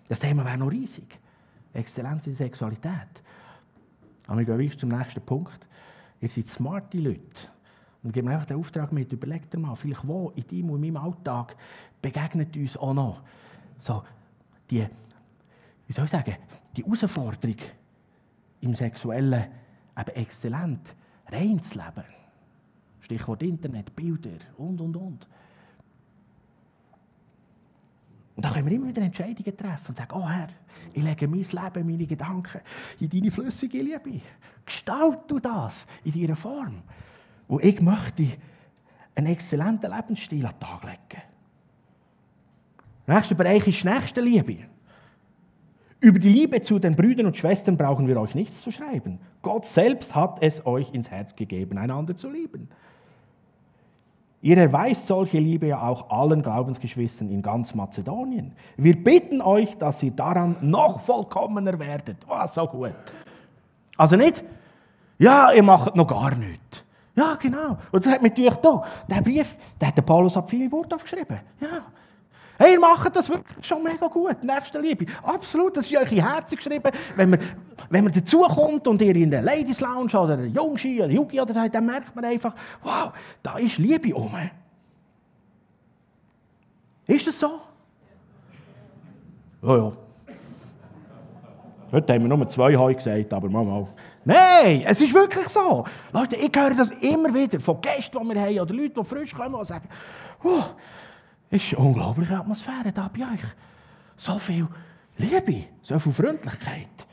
[0.08, 1.18] Das Thema wäre noch riesig.
[1.72, 3.22] Exzellenz in Sexualität.
[4.26, 5.66] Aber wir gehen zum nächsten Punkt.
[6.20, 7.20] Ihr seid smarte Leute.
[8.02, 10.96] Und geben einfach den Auftrag mit, überlegt dir mal, vielleicht wo in deinem und meinem
[10.96, 11.56] Alltag
[12.00, 13.22] begegnet uns auch noch
[13.78, 14.04] so
[14.70, 14.86] die,
[15.86, 16.36] wie soll ich sagen,
[16.76, 17.56] die Herausforderung
[18.60, 19.46] im Sexuellen
[19.98, 20.94] eben exzellent
[21.28, 22.04] rein zu leben.
[23.06, 25.28] Stichwort Internet, Bilder und, und, und.
[28.34, 30.48] Und da können wir immer wieder Entscheidungen treffen und sagen, oh Herr,
[30.92, 32.60] ich lege mein Leben, meine Gedanken
[32.98, 34.20] in deine flüssige Liebe.
[34.64, 36.82] Gestalt du das in deiner Form.
[37.46, 38.26] Und ich möchte
[39.14, 41.22] einen exzellenten Lebensstil an den Tag legen.
[43.06, 44.58] Der nächste Bereich ist Nächstenliebe.
[46.00, 49.20] Über die Liebe zu den Brüdern und Schwestern brauchen wir euch nichts zu schreiben.
[49.42, 52.68] Gott selbst hat es euch ins Herz gegeben, einander zu lieben.
[54.46, 58.52] Ihr erweist solche Liebe ja auch allen Glaubensgeschwistern in ganz Mazedonien.
[58.76, 62.18] Wir bitten euch, dass ihr daran noch vollkommener werdet.
[62.28, 62.94] Oh, so gut.
[63.96, 64.44] Also nicht,
[65.18, 66.84] ja, ihr macht noch gar nichts.
[67.16, 67.76] Ja, genau.
[67.90, 71.40] Und das hat natürlich da, der Brief, der hat der Paulus ab Wort aufgeschrieben.
[71.60, 71.82] Ja,
[72.58, 74.42] Hey, ihr macht das wirklich schon mega gut.
[74.42, 75.06] Nächste Liebe.
[75.22, 76.90] Absolut, das ist euch in Herzen geschrieben.
[77.14, 77.40] Wenn man,
[77.90, 81.52] wenn man dazukommt und ihr in der Ladies Lounge oder der Jungski oder Yuki oder
[81.52, 84.32] so, dann merkt man einfach, wow, da ist Liebe um.
[87.06, 87.60] Ist das so?
[89.62, 89.92] Ja, ja.
[91.92, 93.86] Heute haben wir nur zwei Heu gesagt, aber mal, mal.
[94.24, 95.84] Nein, es ist wirklich so.
[96.12, 99.32] Leute, ich höre das immer wieder von Gästen, die wir haben oder Leuten, die frisch
[99.34, 99.88] kommen und sagen,
[100.42, 100.74] wow,
[101.50, 103.44] es ist eine unglaubliche Atmosphäre da bei euch.
[104.16, 104.66] So viel
[105.18, 107.06] Liebe, so viel Freundlichkeit.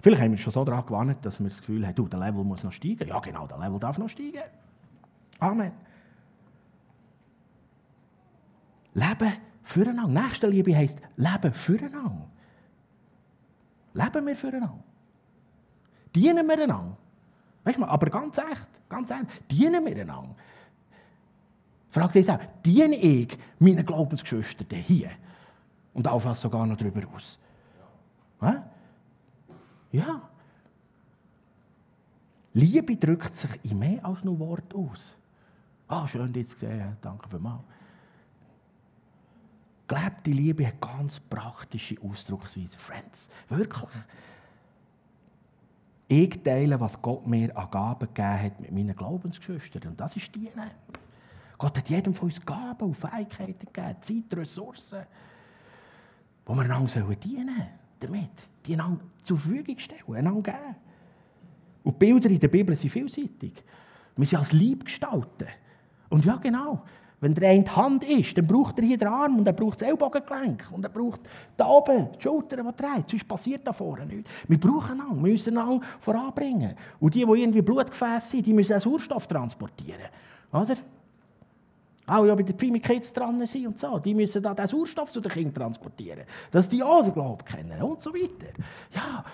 [0.00, 2.42] Vielleicht haben wir schon so daran gewarnt, dass wir das Gefühl haben, du, der Level
[2.42, 3.08] muss noch steigen.
[3.08, 4.42] Ja, genau, der Level darf noch steigen.
[5.38, 5.72] Amen.
[8.94, 10.22] Leben füreinander.
[10.22, 12.28] Nächstenliebe heisst Leben füreinander.
[13.94, 14.82] Leben wir füreinander.
[16.14, 16.96] Dienen wir einander.
[17.64, 20.34] Weißt du, aber ganz echt, ganz echt, dienen wir einander.
[21.92, 25.10] Frag dich auch, diene ich meinen Glaubensgeschwistern hier?
[25.92, 27.38] Und auch was sogar noch darüber aus.
[28.40, 28.64] Ja.
[29.92, 30.22] ja.
[32.54, 35.18] Liebe drückt sich in mehr als nur Wort aus.
[35.86, 36.96] Ah, schön, dich zu sehen.
[37.02, 37.60] Danke vielmals.
[39.86, 42.78] Gelebte Liebe hat ganz praktische Ausdrucksweise.
[42.78, 43.90] Friends, wirklich.
[46.08, 49.90] Ich teile, was Gott mir an Gaben gegeben hat mit meinen Glaubensgeschwistern.
[49.90, 50.70] Und das ist Dienen.
[51.62, 55.06] Gott hat jedem von uns Gaben und Fähigkeiten gegeben, Zeit, Ressourcen,
[56.44, 57.68] wo wir einander dienen sollen,
[58.00, 60.76] damit, die einander zur Verfügung stellen, einander geben.
[61.84, 63.62] Und die Bilder in der Bibel sind vielseitig.
[64.16, 65.46] Wir sind als Lieb gestalten.
[66.08, 66.82] Und ja, genau.
[67.20, 69.82] Wenn der eine die Hand ist, dann braucht er hier den Arm und er braucht
[69.82, 71.20] das Ellbogengelenk und er braucht
[71.56, 73.10] da oben die Schultern, die trägt.
[73.10, 74.28] Sonst passiert da vorne nichts.
[74.48, 76.74] Wir brauchen einander, wir müssen einander voranbringen.
[76.98, 80.10] Und die, die irgendwie Blutgefäße sind, die müssen auch Sauerstoff transportieren.
[80.52, 80.74] Oder?
[82.06, 83.98] Auch ja bei den Pfimi Kids dran sind und so.
[83.98, 86.22] Die müssen da den Sauerstoff zu den Kindern transportieren.
[86.50, 88.52] Dass die auch den Glauben kennen und so weiter.
[88.90, 89.24] Ja.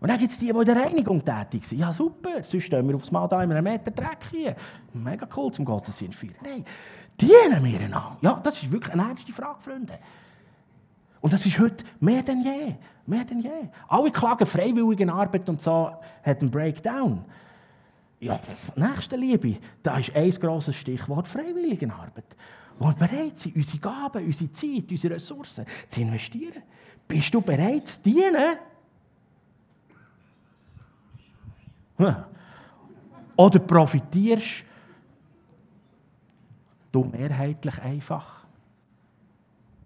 [0.00, 1.78] Und dann gibt es die, die in der Reinigung tätig sind.
[1.78, 2.42] Ja, super.
[2.42, 4.54] Sonst stehen wir aufs Mal da in einem Meter Dreck hier.
[4.92, 6.34] Mega cool zum Gottesdienst feiern.
[6.42, 6.64] Nein,
[7.20, 8.16] dienen wir einander.
[8.20, 9.98] Ja, das ist wirklich eine ernste Frage, Freunde.
[11.20, 12.74] Und das ist heute mehr denn je.
[13.06, 13.50] Mehr denn je.
[13.88, 15.90] Alle klagen freiwillige Arbeit und so
[16.22, 17.24] hat einen Breakdown.
[18.20, 18.40] Ja,
[18.74, 22.36] Nächstenliebe, da ist ein grosses Stichwort Freiwilligenarbeit.
[22.78, 26.62] Wo wir bereit sind, unsere Gaben, unsere Zeit, unsere Ressourcen zu investieren.
[27.06, 28.58] Bist du bereit zu dienen?
[33.36, 34.64] Oder profitierst
[36.92, 38.46] du mehrheitlich einfach?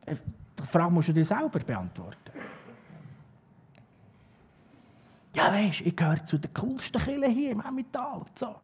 [0.06, 2.21] Die Frage musst du dir selber beantworten.
[5.52, 8.22] Du, ich gehöre zu den coolsten Kirchen hier im Emmental.
[8.34, 8.54] So.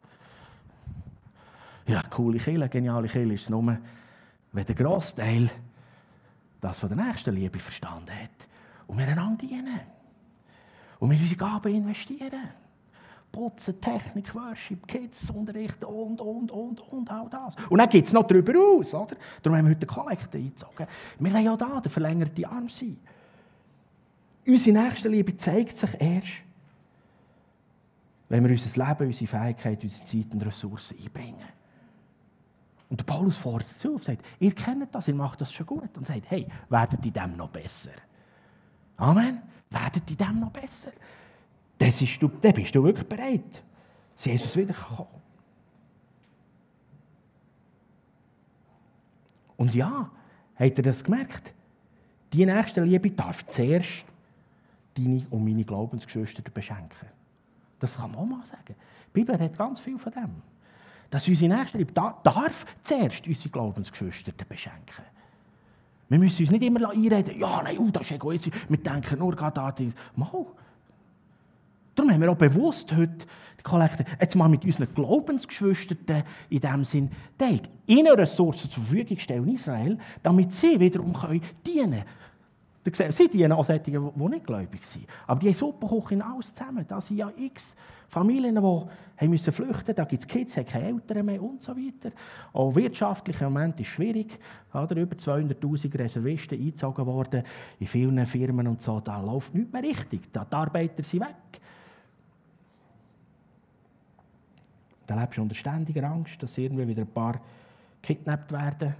[1.87, 3.77] Ja, coole Kirche, geniale Kirche ist es nur,
[4.53, 5.51] wenn der Großteil
[6.61, 8.49] das von der nächsten Liebe verstanden hat
[8.87, 9.81] und wir einander dienen
[10.99, 12.49] und wir unsere Gaben investieren.
[13.31, 17.57] Putzen, Technik, Worship, Kids unterrichten und, und, und, und all das.
[17.69, 19.17] Und dann gibt es noch darüber aus, oder?
[19.43, 20.87] Darum haben wir heute den Kollekte eingezogen.
[21.19, 22.99] Wir wollen ja da der verlängerte Arm sein.
[24.47, 26.48] Unsere nächste Liebe zeigt sich erst,
[28.29, 31.59] wenn wir unser Leben, unsere Fähigkeit, unsere Zeit und Ressourcen einbringen.
[32.91, 35.97] Und Paulus fordert dazu und sagt, ihr kennt das, ihr macht das schon gut.
[35.97, 37.93] Und sagt, hey, werdet in dem noch besser.
[38.97, 39.43] Amen.
[39.71, 40.93] Werdet in dem noch besser.
[41.77, 43.63] Das ist du, dann bist du wirklich bereit,
[44.15, 45.09] dass Jesus wiederkommt.
[49.57, 50.11] Und ja,
[50.57, 51.53] habt ihr das gemerkt?
[52.33, 54.05] Die nächste Liebe darf zuerst
[54.97, 57.18] deine und meine Glaubensgeschwister beschenken.
[57.79, 58.75] Das kann man auch mal sagen.
[58.75, 60.43] Die Bibel hat ganz viel von dem.
[61.11, 65.05] Dass unsere Nächste Liebe darf zuerst unsere Glaubensgeschwister beschenken.
[66.09, 69.37] Wir müssen uns nicht immer einreden, ja, nein, oh, das ist egoistisch, wir denken nur
[69.37, 69.95] gerade an das.
[70.17, 70.47] Mal.
[71.95, 73.27] Darum haben wir auch bewusst heute
[73.59, 77.69] die Kollekte jetzt mal mit unseren Glaubensgeschwistern in dem Sinn teilt.
[77.87, 82.05] Ihnen Ressourcen zur Verfügung stellen Israel, damit sie wiederum können dienen können
[82.97, 85.07] Sie dienen auch solche, die nicht gläubig sind.
[85.27, 86.85] Aber die haben hoch hinaus zusammen.
[86.87, 87.77] Da sind ja x
[88.09, 91.77] Familien, die haben müssen flüchten Da gibt es Kids, haben keine Eltern mehr und so
[91.77, 92.15] weiter.
[92.53, 94.39] Auch wirtschaftlich im Moment ist es schwierig.
[94.73, 94.97] Oder?
[94.97, 97.43] Über 200'000 Reservisten eingezogen worden
[97.79, 99.01] in vielen Firmen und so.
[99.01, 100.33] Da läuft nichts mehr richtig.
[100.33, 101.61] Da die Arbeiter sind weg.
[105.07, 107.41] Da lebst du unter ständiger Angst, dass irgendwie wieder ein paar
[108.03, 108.95] gekidnappt werden.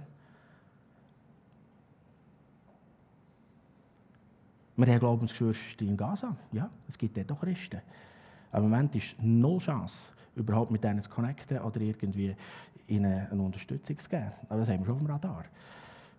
[4.79, 6.33] Wir haben Glaubensgeschwister in Gaza.
[6.53, 7.81] Ja, es gibt dort auch Christen.
[8.49, 12.33] Aber im Moment ist null Chance, überhaupt mit denen zu connecten oder irgendwie
[12.87, 14.31] ihnen eine Unterstützung zu geben.
[14.47, 15.43] Aber das haben wir schon auf dem Radar.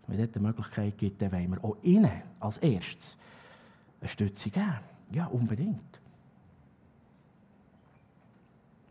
[0.07, 3.17] Wenn es eine Möglichkeit gibt, dann wollen wir auch ihnen als erstes
[3.99, 4.75] eine Stütze geben.
[5.11, 6.00] Ja, unbedingt.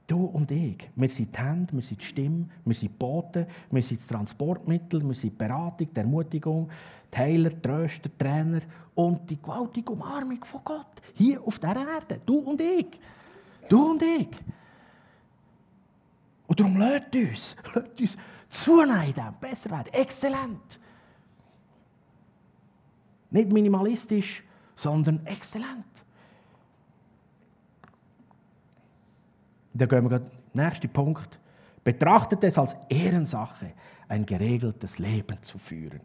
[0.09, 3.45] Du und ich, wir sind die Hände, wir sind die Stimme, wir sind die Boten,
[3.69, 6.67] wir sind das Transportmittel, wir sind die Beratung, die Ermutigung,
[7.13, 8.61] die Heiler, Tröster, Trainer
[8.95, 10.99] und die gewaltige Umarmung von Gott.
[11.13, 12.21] Hier auf dieser Erde.
[12.25, 12.99] Du und ich.
[13.69, 14.29] Du und ich.
[16.47, 18.17] Und darum lädt uns, lädt uns
[18.49, 20.79] zunehmen, besser werden, exzellent.
[23.29, 24.43] Nicht minimalistisch,
[24.75, 25.85] sondern exzellent.
[29.79, 31.39] Da gehen wir gerade nächsten Punkt.
[31.83, 33.71] Betrachtet es als Ehrensache,
[34.09, 36.01] ein geregeltes Leben zu führen.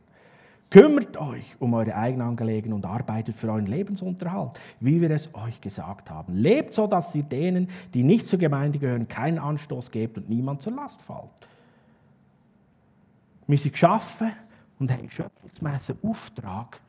[0.71, 5.61] Kümmert euch um eure eigenen Angelegenheiten und arbeitet für euren Lebensunterhalt, wie wir es euch
[5.61, 6.35] gesagt haben.
[6.35, 10.63] Lebt so, dass ihr denen, die nicht zur Gemeinde gehören, keinen Anstoß gebt und niemand
[10.63, 11.49] zur Last fällt.
[13.47, 14.33] Wir sind geschaffen
[14.79, 16.81] und haben schöpfungsmässigen Auftrag,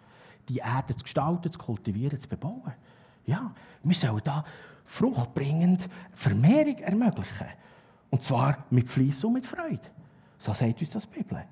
[0.48, 2.74] die Erde zu gestalten, zu kultivieren, zu bebauen.
[3.26, 3.52] Ja,
[3.84, 4.44] wir sollen da
[4.86, 7.48] fruchtbringend Vermehrung ermöglichen.
[8.10, 9.80] Und zwar mit Fleiss und mit Freude.
[10.38, 11.44] So sagt uns das Bibel.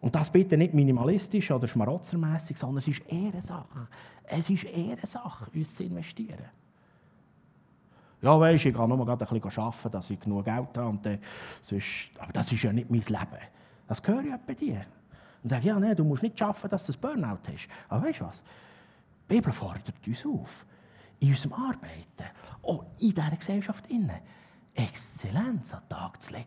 [0.00, 3.86] Und das bitte nicht minimalistisch oder schmarotzermässig, sondern es ist Ehrensache.
[4.24, 6.44] Es ist Ehrensache, uns zu investieren.
[8.20, 10.86] Ja, weisst, ich kann nur gerade ein bisschen arbeiten, dass ich genug Geld habe.
[10.86, 11.18] Und dann,
[11.62, 13.42] sonst, aber das ist ja nicht mein Leben.
[13.88, 14.84] Das gehört ja bei dir.
[15.42, 17.68] Und sage, ja, nee, du musst nicht arbeiten, dass du das Burnout hast.
[17.88, 18.42] Aber weißt du was?
[19.28, 20.66] Die Bibel fordert uns auf
[21.20, 22.24] in unserem Arbeiten,
[22.62, 24.20] auch in dieser Gesellschaft, innen,
[24.74, 26.46] Exzellenz an den Tag zu legen.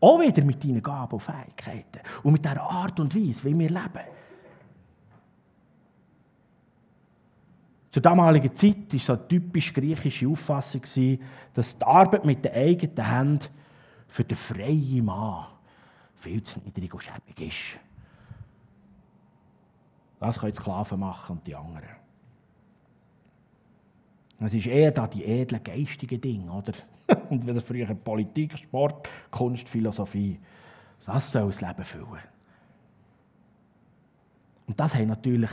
[0.00, 3.68] Auch wieder mit deinen Gaben und Fähigkeiten und mit der Art und Weise, wie wir
[3.68, 4.04] leben.
[7.90, 10.82] Zur damaligen Zeit war so eine typisch griechische Auffassung,
[11.54, 13.48] dass die Arbeit mit den eigenen Händen
[14.08, 15.46] für den freien Mann
[16.16, 17.78] viel zu niedrig und schäbig ist.
[20.24, 21.84] Das können die Sklaven machen und die anderen.
[24.40, 26.72] Es ist eher da die edlen geistigen Dinge, oder?
[27.30, 30.40] Und das früher Politik, Sport, Kunst, Philosophie.
[31.04, 32.22] Das soll das Leben füllen.
[34.66, 35.50] Und das haben natürlich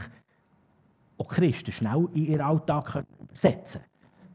[1.17, 3.81] auch Christen schnell in ihren Alltag übersetzen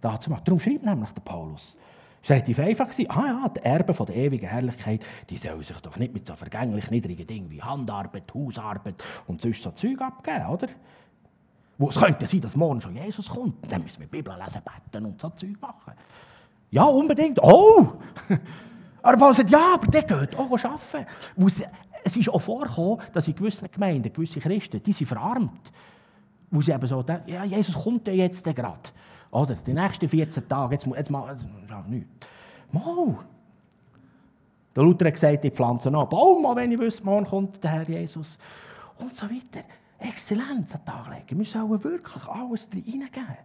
[0.02, 0.40] können.
[0.44, 1.78] Darum schreibt nämlich der Paulus.
[2.22, 2.88] Es war relativ einfach.
[3.08, 6.34] Ah ja, die Erben von der ewigen Herrlichkeit, die sollen sich doch nicht mit so
[6.34, 10.68] vergänglich niedrigen Dingen wie Handarbeit, Hausarbeit und sonst so Zeug abgeben, oder?
[11.78, 13.70] Wo es könnte sein, dass morgen schon Jesus kommt.
[13.70, 15.92] Dann müssen wir die Bibel lesen, beten und so Zeug machen.
[16.70, 17.38] Ja, unbedingt.
[17.42, 17.92] Oh!
[19.02, 21.06] Aber Paul sagt, ja, aber der geht auch arbeiten.
[22.02, 25.70] Es ist auch vorgekommen, dass in gewissen Gemeinden, gewisse Christen, die sind verarmt.
[26.50, 28.80] Wo sie eben so denken, ja, Jesus kommt ja jetzt gerade.
[29.36, 31.36] Oder, die nächsten 14 Tage, jetzt, jetzt mal,
[31.68, 32.08] ja, nichts.
[32.72, 33.18] Mal.
[34.74, 37.70] Der Luther hat gesagt, ich pflanze noch einen Baum, wenn ich wüsste, morgen kommt der
[37.70, 38.38] Herr Jesus.
[38.98, 39.66] Und so weiter.
[39.98, 41.38] Exzellenz an den Tag legen.
[41.38, 43.36] Wir sollen wirklich alles reingeben.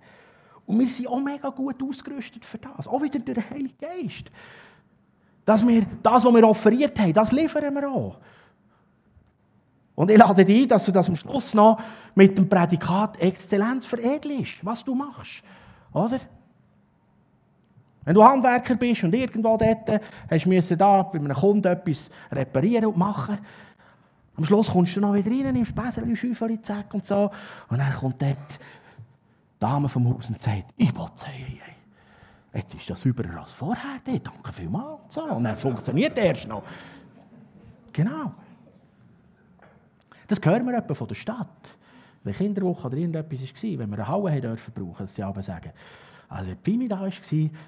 [0.65, 2.87] Und wir sind auch mega gut ausgerüstet für das.
[2.87, 4.31] Auch wieder durch den Heiligen Geist.
[5.43, 8.17] Dass wir das, was wir offeriert haben, das liefern wir auch.
[9.95, 11.81] Und ich lade dich ein, dass du das am Schluss noch
[12.15, 15.43] mit dem Prädikat Exzellenz veredelst, was du machst.
[15.93, 16.19] Oder?
[18.03, 22.87] Wenn du Handwerker bist und irgendwo dort hast du da bei einem Kunden etwas reparieren
[22.87, 23.37] und machen,
[24.37, 27.29] am Schluss kommst du noch wieder rein, nimmst Bässerchen, Schäufeli, Zack und so.
[27.69, 31.59] Und dann kommt dort die Dame vom Haus und sagt, ich will sagen,
[32.53, 35.01] jetzt ist das sauberer als vorher, danke vielmals.
[35.03, 35.21] Und, so.
[35.23, 36.63] und dann funktioniert erst noch.
[37.93, 38.33] Genau.
[40.27, 41.77] Das hören wir etwa von der Stadt.
[42.23, 45.71] Wenn Kinderwoche oder irgendetwas war, wenn wir eine Halle dürfen brauchen, dass sie aber sagen,
[46.29, 47.09] also wenn Pimi da war,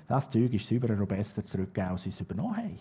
[0.08, 2.80] das Zeug ist und besser zurückgegeben, als sie es übernommen haben.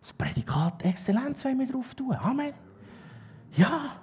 [0.00, 2.14] Das Prädikat Exzellenz wollen wir drauf tun.
[2.14, 2.52] Amen.
[3.56, 3.96] Ja.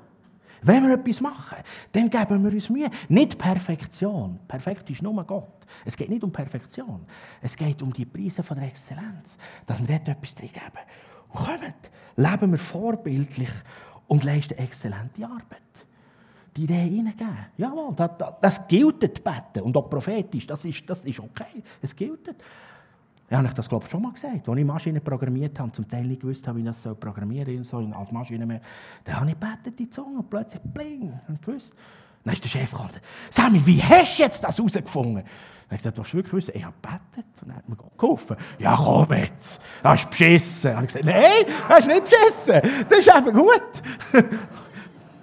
[0.62, 1.58] Wenn wir etwas machen,
[1.92, 2.90] dann geben wir uns Mühe.
[3.08, 4.40] Nicht Perfektion.
[4.48, 5.66] Perfekt ist nur Gott.
[5.86, 7.06] Es geht nicht um Perfektion.
[7.42, 9.38] Es geht um die Preise von der Exzellenz.
[9.66, 10.86] Dass wir dort etwas drin geben.
[11.30, 13.52] Und kommt, leben wir vorbildlich
[14.08, 15.87] und leisten exzellente Arbeit.
[16.58, 17.38] Die Idee hineingeben.
[17.56, 19.62] Jawohl, das, das, gilt beten.
[19.62, 21.62] Und auch prophetisch, das ist, das ist okay.
[21.82, 22.34] Es gilt.
[23.30, 24.50] Ja, habe ich das, glaube ich, schon mal gesagt.
[24.50, 27.88] Als ich Maschinen programmiert habe, zum Teil nicht gewusst habe, wie ich das programmieren soll,
[27.88, 28.62] so als Maschine mehr,
[29.04, 31.76] dann habe ich gebetet, die Zunge, und plötzlich, bling, ich gewusst.
[32.24, 35.16] Dann ist der Chef gekommen und gesagt, Sammy, wie hast du jetzt das herausgefunden?
[35.16, 36.52] Dann habe ich gesagt, willst du wirklich wissen?
[36.56, 37.42] Ich habe gebetet.
[37.42, 38.38] Und dann hat mir geholfen.
[38.58, 40.72] Ja, komm jetzt, hast du beschissen.
[40.72, 42.86] Dann habe ich gesagt, nein, hast du nicht beschissen.
[42.90, 44.28] Das ist einfach gut.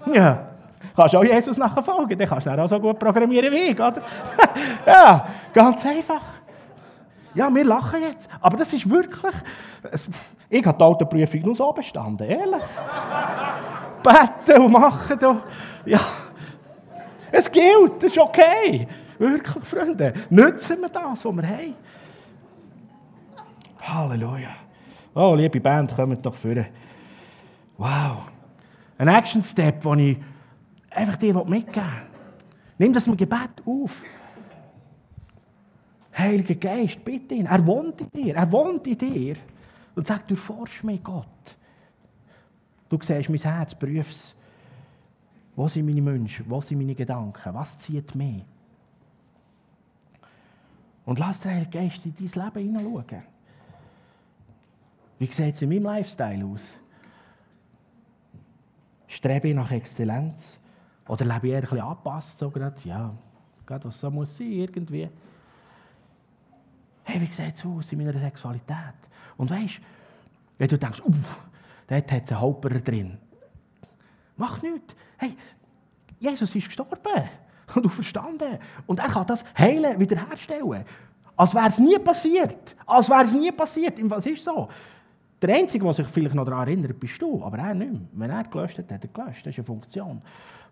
[0.14, 0.53] ja.
[0.96, 4.02] Kannst auch Jesus nachher folgen, dann kannst du auch so gut programmieren wie ich, oder?
[4.87, 6.22] ja, ganz einfach.
[7.35, 8.30] Ja, wir lachen jetzt.
[8.40, 9.35] Aber das ist wirklich.
[10.48, 12.62] Ich habe die Autoprüfung nur so bestanden, ehrlich.
[14.04, 15.18] Beten und machen.
[15.18, 15.42] Da.
[15.85, 16.00] Ja.
[17.33, 18.87] Es gilt, das ist okay.
[19.18, 20.14] Wirklich, Freunde.
[20.30, 21.74] Nutzen wir das, was wir haben.
[23.80, 24.50] Halleluja.
[25.14, 26.54] Oh, liebe Band, kommt doch vor.
[27.76, 28.28] Wow.
[28.96, 30.16] Ein Action-Step, den ich
[30.94, 32.14] einfach dir mitgeben.
[32.78, 34.02] Nimm das mit Gebet auf.
[36.16, 37.46] Heiliger Geist, bitte ihn.
[37.46, 38.37] Er wohnt in dir.
[38.37, 39.37] Er wohnt in dir.
[39.94, 41.26] Und sagt, du forsch mich, Gott.
[42.88, 44.35] Du siehst mein Herz, prüf es.
[45.57, 46.44] Wo sind meine Wünsche?
[46.48, 47.54] Wo sind meine Gedanken?
[47.54, 48.42] Was zieht mich?
[51.04, 53.22] Und lass den Heiligen Geist in dein Leben hineinschauen.
[55.18, 56.74] Wie sieht es in meinem Lifestyle aus?
[59.07, 60.59] Strebe ich nach Exzellenz?
[61.08, 62.38] Oder lebe ich eher ein bisschen angepasst?
[62.38, 63.12] So gerade, ja,
[63.66, 65.08] gerade was so muss sein, irgendwie
[67.04, 68.94] hey, wie sieht es aus in meiner Sexualität?
[69.36, 69.80] Und weißt,
[70.58, 71.12] wenn du denkst, uh,
[71.86, 73.18] dort hat es einen Halperer drin.
[74.36, 74.96] Mach nichts.
[75.18, 75.36] Hey,
[76.18, 76.98] Jesus ist gestorben
[77.74, 78.58] und verstanden.
[78.86, 80.84] Und er kann das heilen, wiederherstellen.
[81.36, 82.76] Als wäre es nie passiert.
[82.86, 83.98] Als wäre es nie passiert.
[84.10, 84.68] Was ist so?
[85.42, 88.00] Der Einzige, der sich vielleicht noch daran erinnert, bist du, aber er nicht mehr.
[88.12, 89.44] Wenn er gelöscht hat, hat er gelöscht.
[89.44, 90.22] Das ist eine Funktion,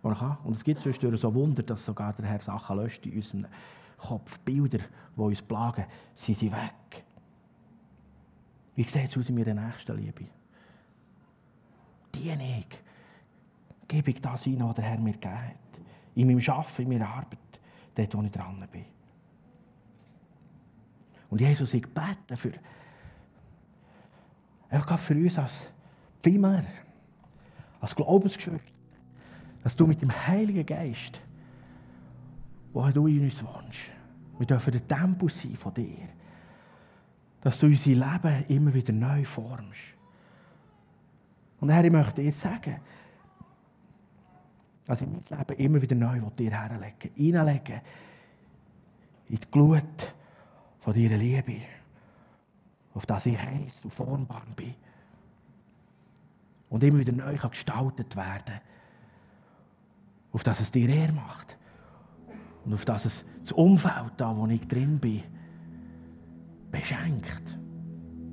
[0.05, 0.39] die kann.
[0.45, 3.47] Und es gibt zwischendurch so Wunder, dass sogar der Herr Sachen löscht in unserem
[3.99, 4.79] Kopf, Bilder,
[5.17, 5.85] die uns plagen,
[6.15, 7.05] sind sie weg.
[8.75, 10.25] Wie sieht es aus in meiner nächsten Liebe?
[12.15, 12.79] Diene ich.
[13.87, 15.57] Gebe ich das ein, was der Herr mir gegeben hat.
[16.15, 17.39] In meinem Arbeiten, in meiner Arbeit,
[17.95, 18.85] dort, wo ich dran bin.
[21.31, 22.53] Und Jesus, ich bete für,
[24.69, 25.73] einfach für uns als
[26.23, 26.65] Pfimmer,
[27.81, 28.72] als Glaubensgeschwister,
[29.63, 31.21] dass du mit dem Heiligen Geist
[32.73, 33.81] wo du in uns wohnst.
[34.39, 36.09] Wir dürfen der Tempel sein von dir.
[37.41, 39.81] Dass du unser Leben immer wieder neu formst.
[41.61, 42.81] Und Herr, ich möchte dir sagen,
[44.85, 47.81] dass ich mein Leben immer wieder neu dir herlegen reinlegen
[49.29, 50.15] in die Glut
[50.81, 51.61] von deiner Liebe,
[52.95, 54.75] auf das ich heiß und formbar bin.
[56.69, 58.61] Und immer wieder neu gestaltet werden,
[60.33, 61.57] auf das es dir eher macht.
[62.65, 65.23] Und auf das es das Umfeld, da wo ich drin bin,
[66.71, 67.59] beschenkt,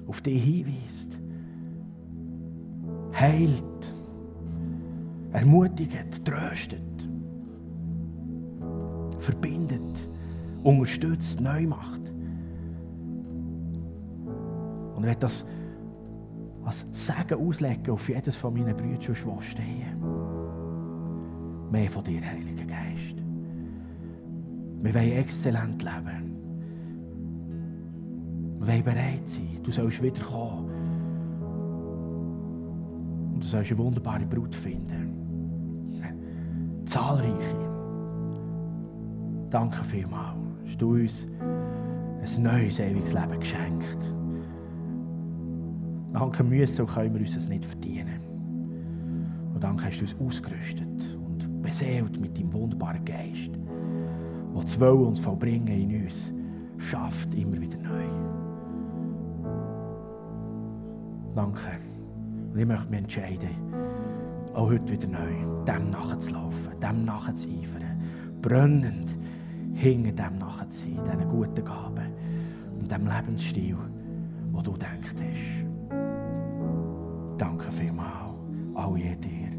[0.08, 1.20] auf dich hinweist,
[3.14, 3.94] heilt,
[5.32, 7.10] ermutigt, tröstet,
[9.20, 10.10] verbindet,
[10.64, 12.12] unterstützt, neu macht.
[14.96, 15.46] Und ich das
[16.66, 20.19] als Segen auslegen auf jedes von meinen Brüdern und Schwestern hier.
[21.72, 23.16] Mehr von dir, Heiliger Geist.
[24.82, 26.36] Wir wollen exzellent leben.
[28.60, 29.60] Wir wollen bereit sein.
[29.64, 30.70] Du sollst wiederkommen.
[33.34, 35.10] Und du sollst eine wunderbare Brut finden.
[36.86, 37.70] Zahlreiche.
[39.52, 40.38] Danke vielmals.
[40.66, 41.28] Hast du uns
[42.38, 44.14] ein neues, ewiges Leben geschenkt.
[46.14, 48.20] Danke müssen, so können wir uns das nicht verdienen.
[49.54, 51.19] Und danke hast du uns ausgerüstet und
[51.70, 56.34] beseelt mit deinem wunderbaren Geist, der das Wollen und Vollbringen in uns
[56.78, 58.06] schafft, immer wieder neu.
[61.36, 61.78] Danke.
[62.52, 63.50] Und ich möchte mich entscheiden,
[64.56, 68.02] auch heute wieder neu, dem nachzulaufen, dem nachzueifern,
[68.42, 69.16] brennend
[69.76, 72.12] hinter dem nachzuziehen, diesen guten Gaben
[72.80, 73.78] und dem Lebensstil,
[74.56, 75.66] den du gedacht hast.
[77.38, 78.34] Danke vielmals,
[78.74, 79.59] all jede.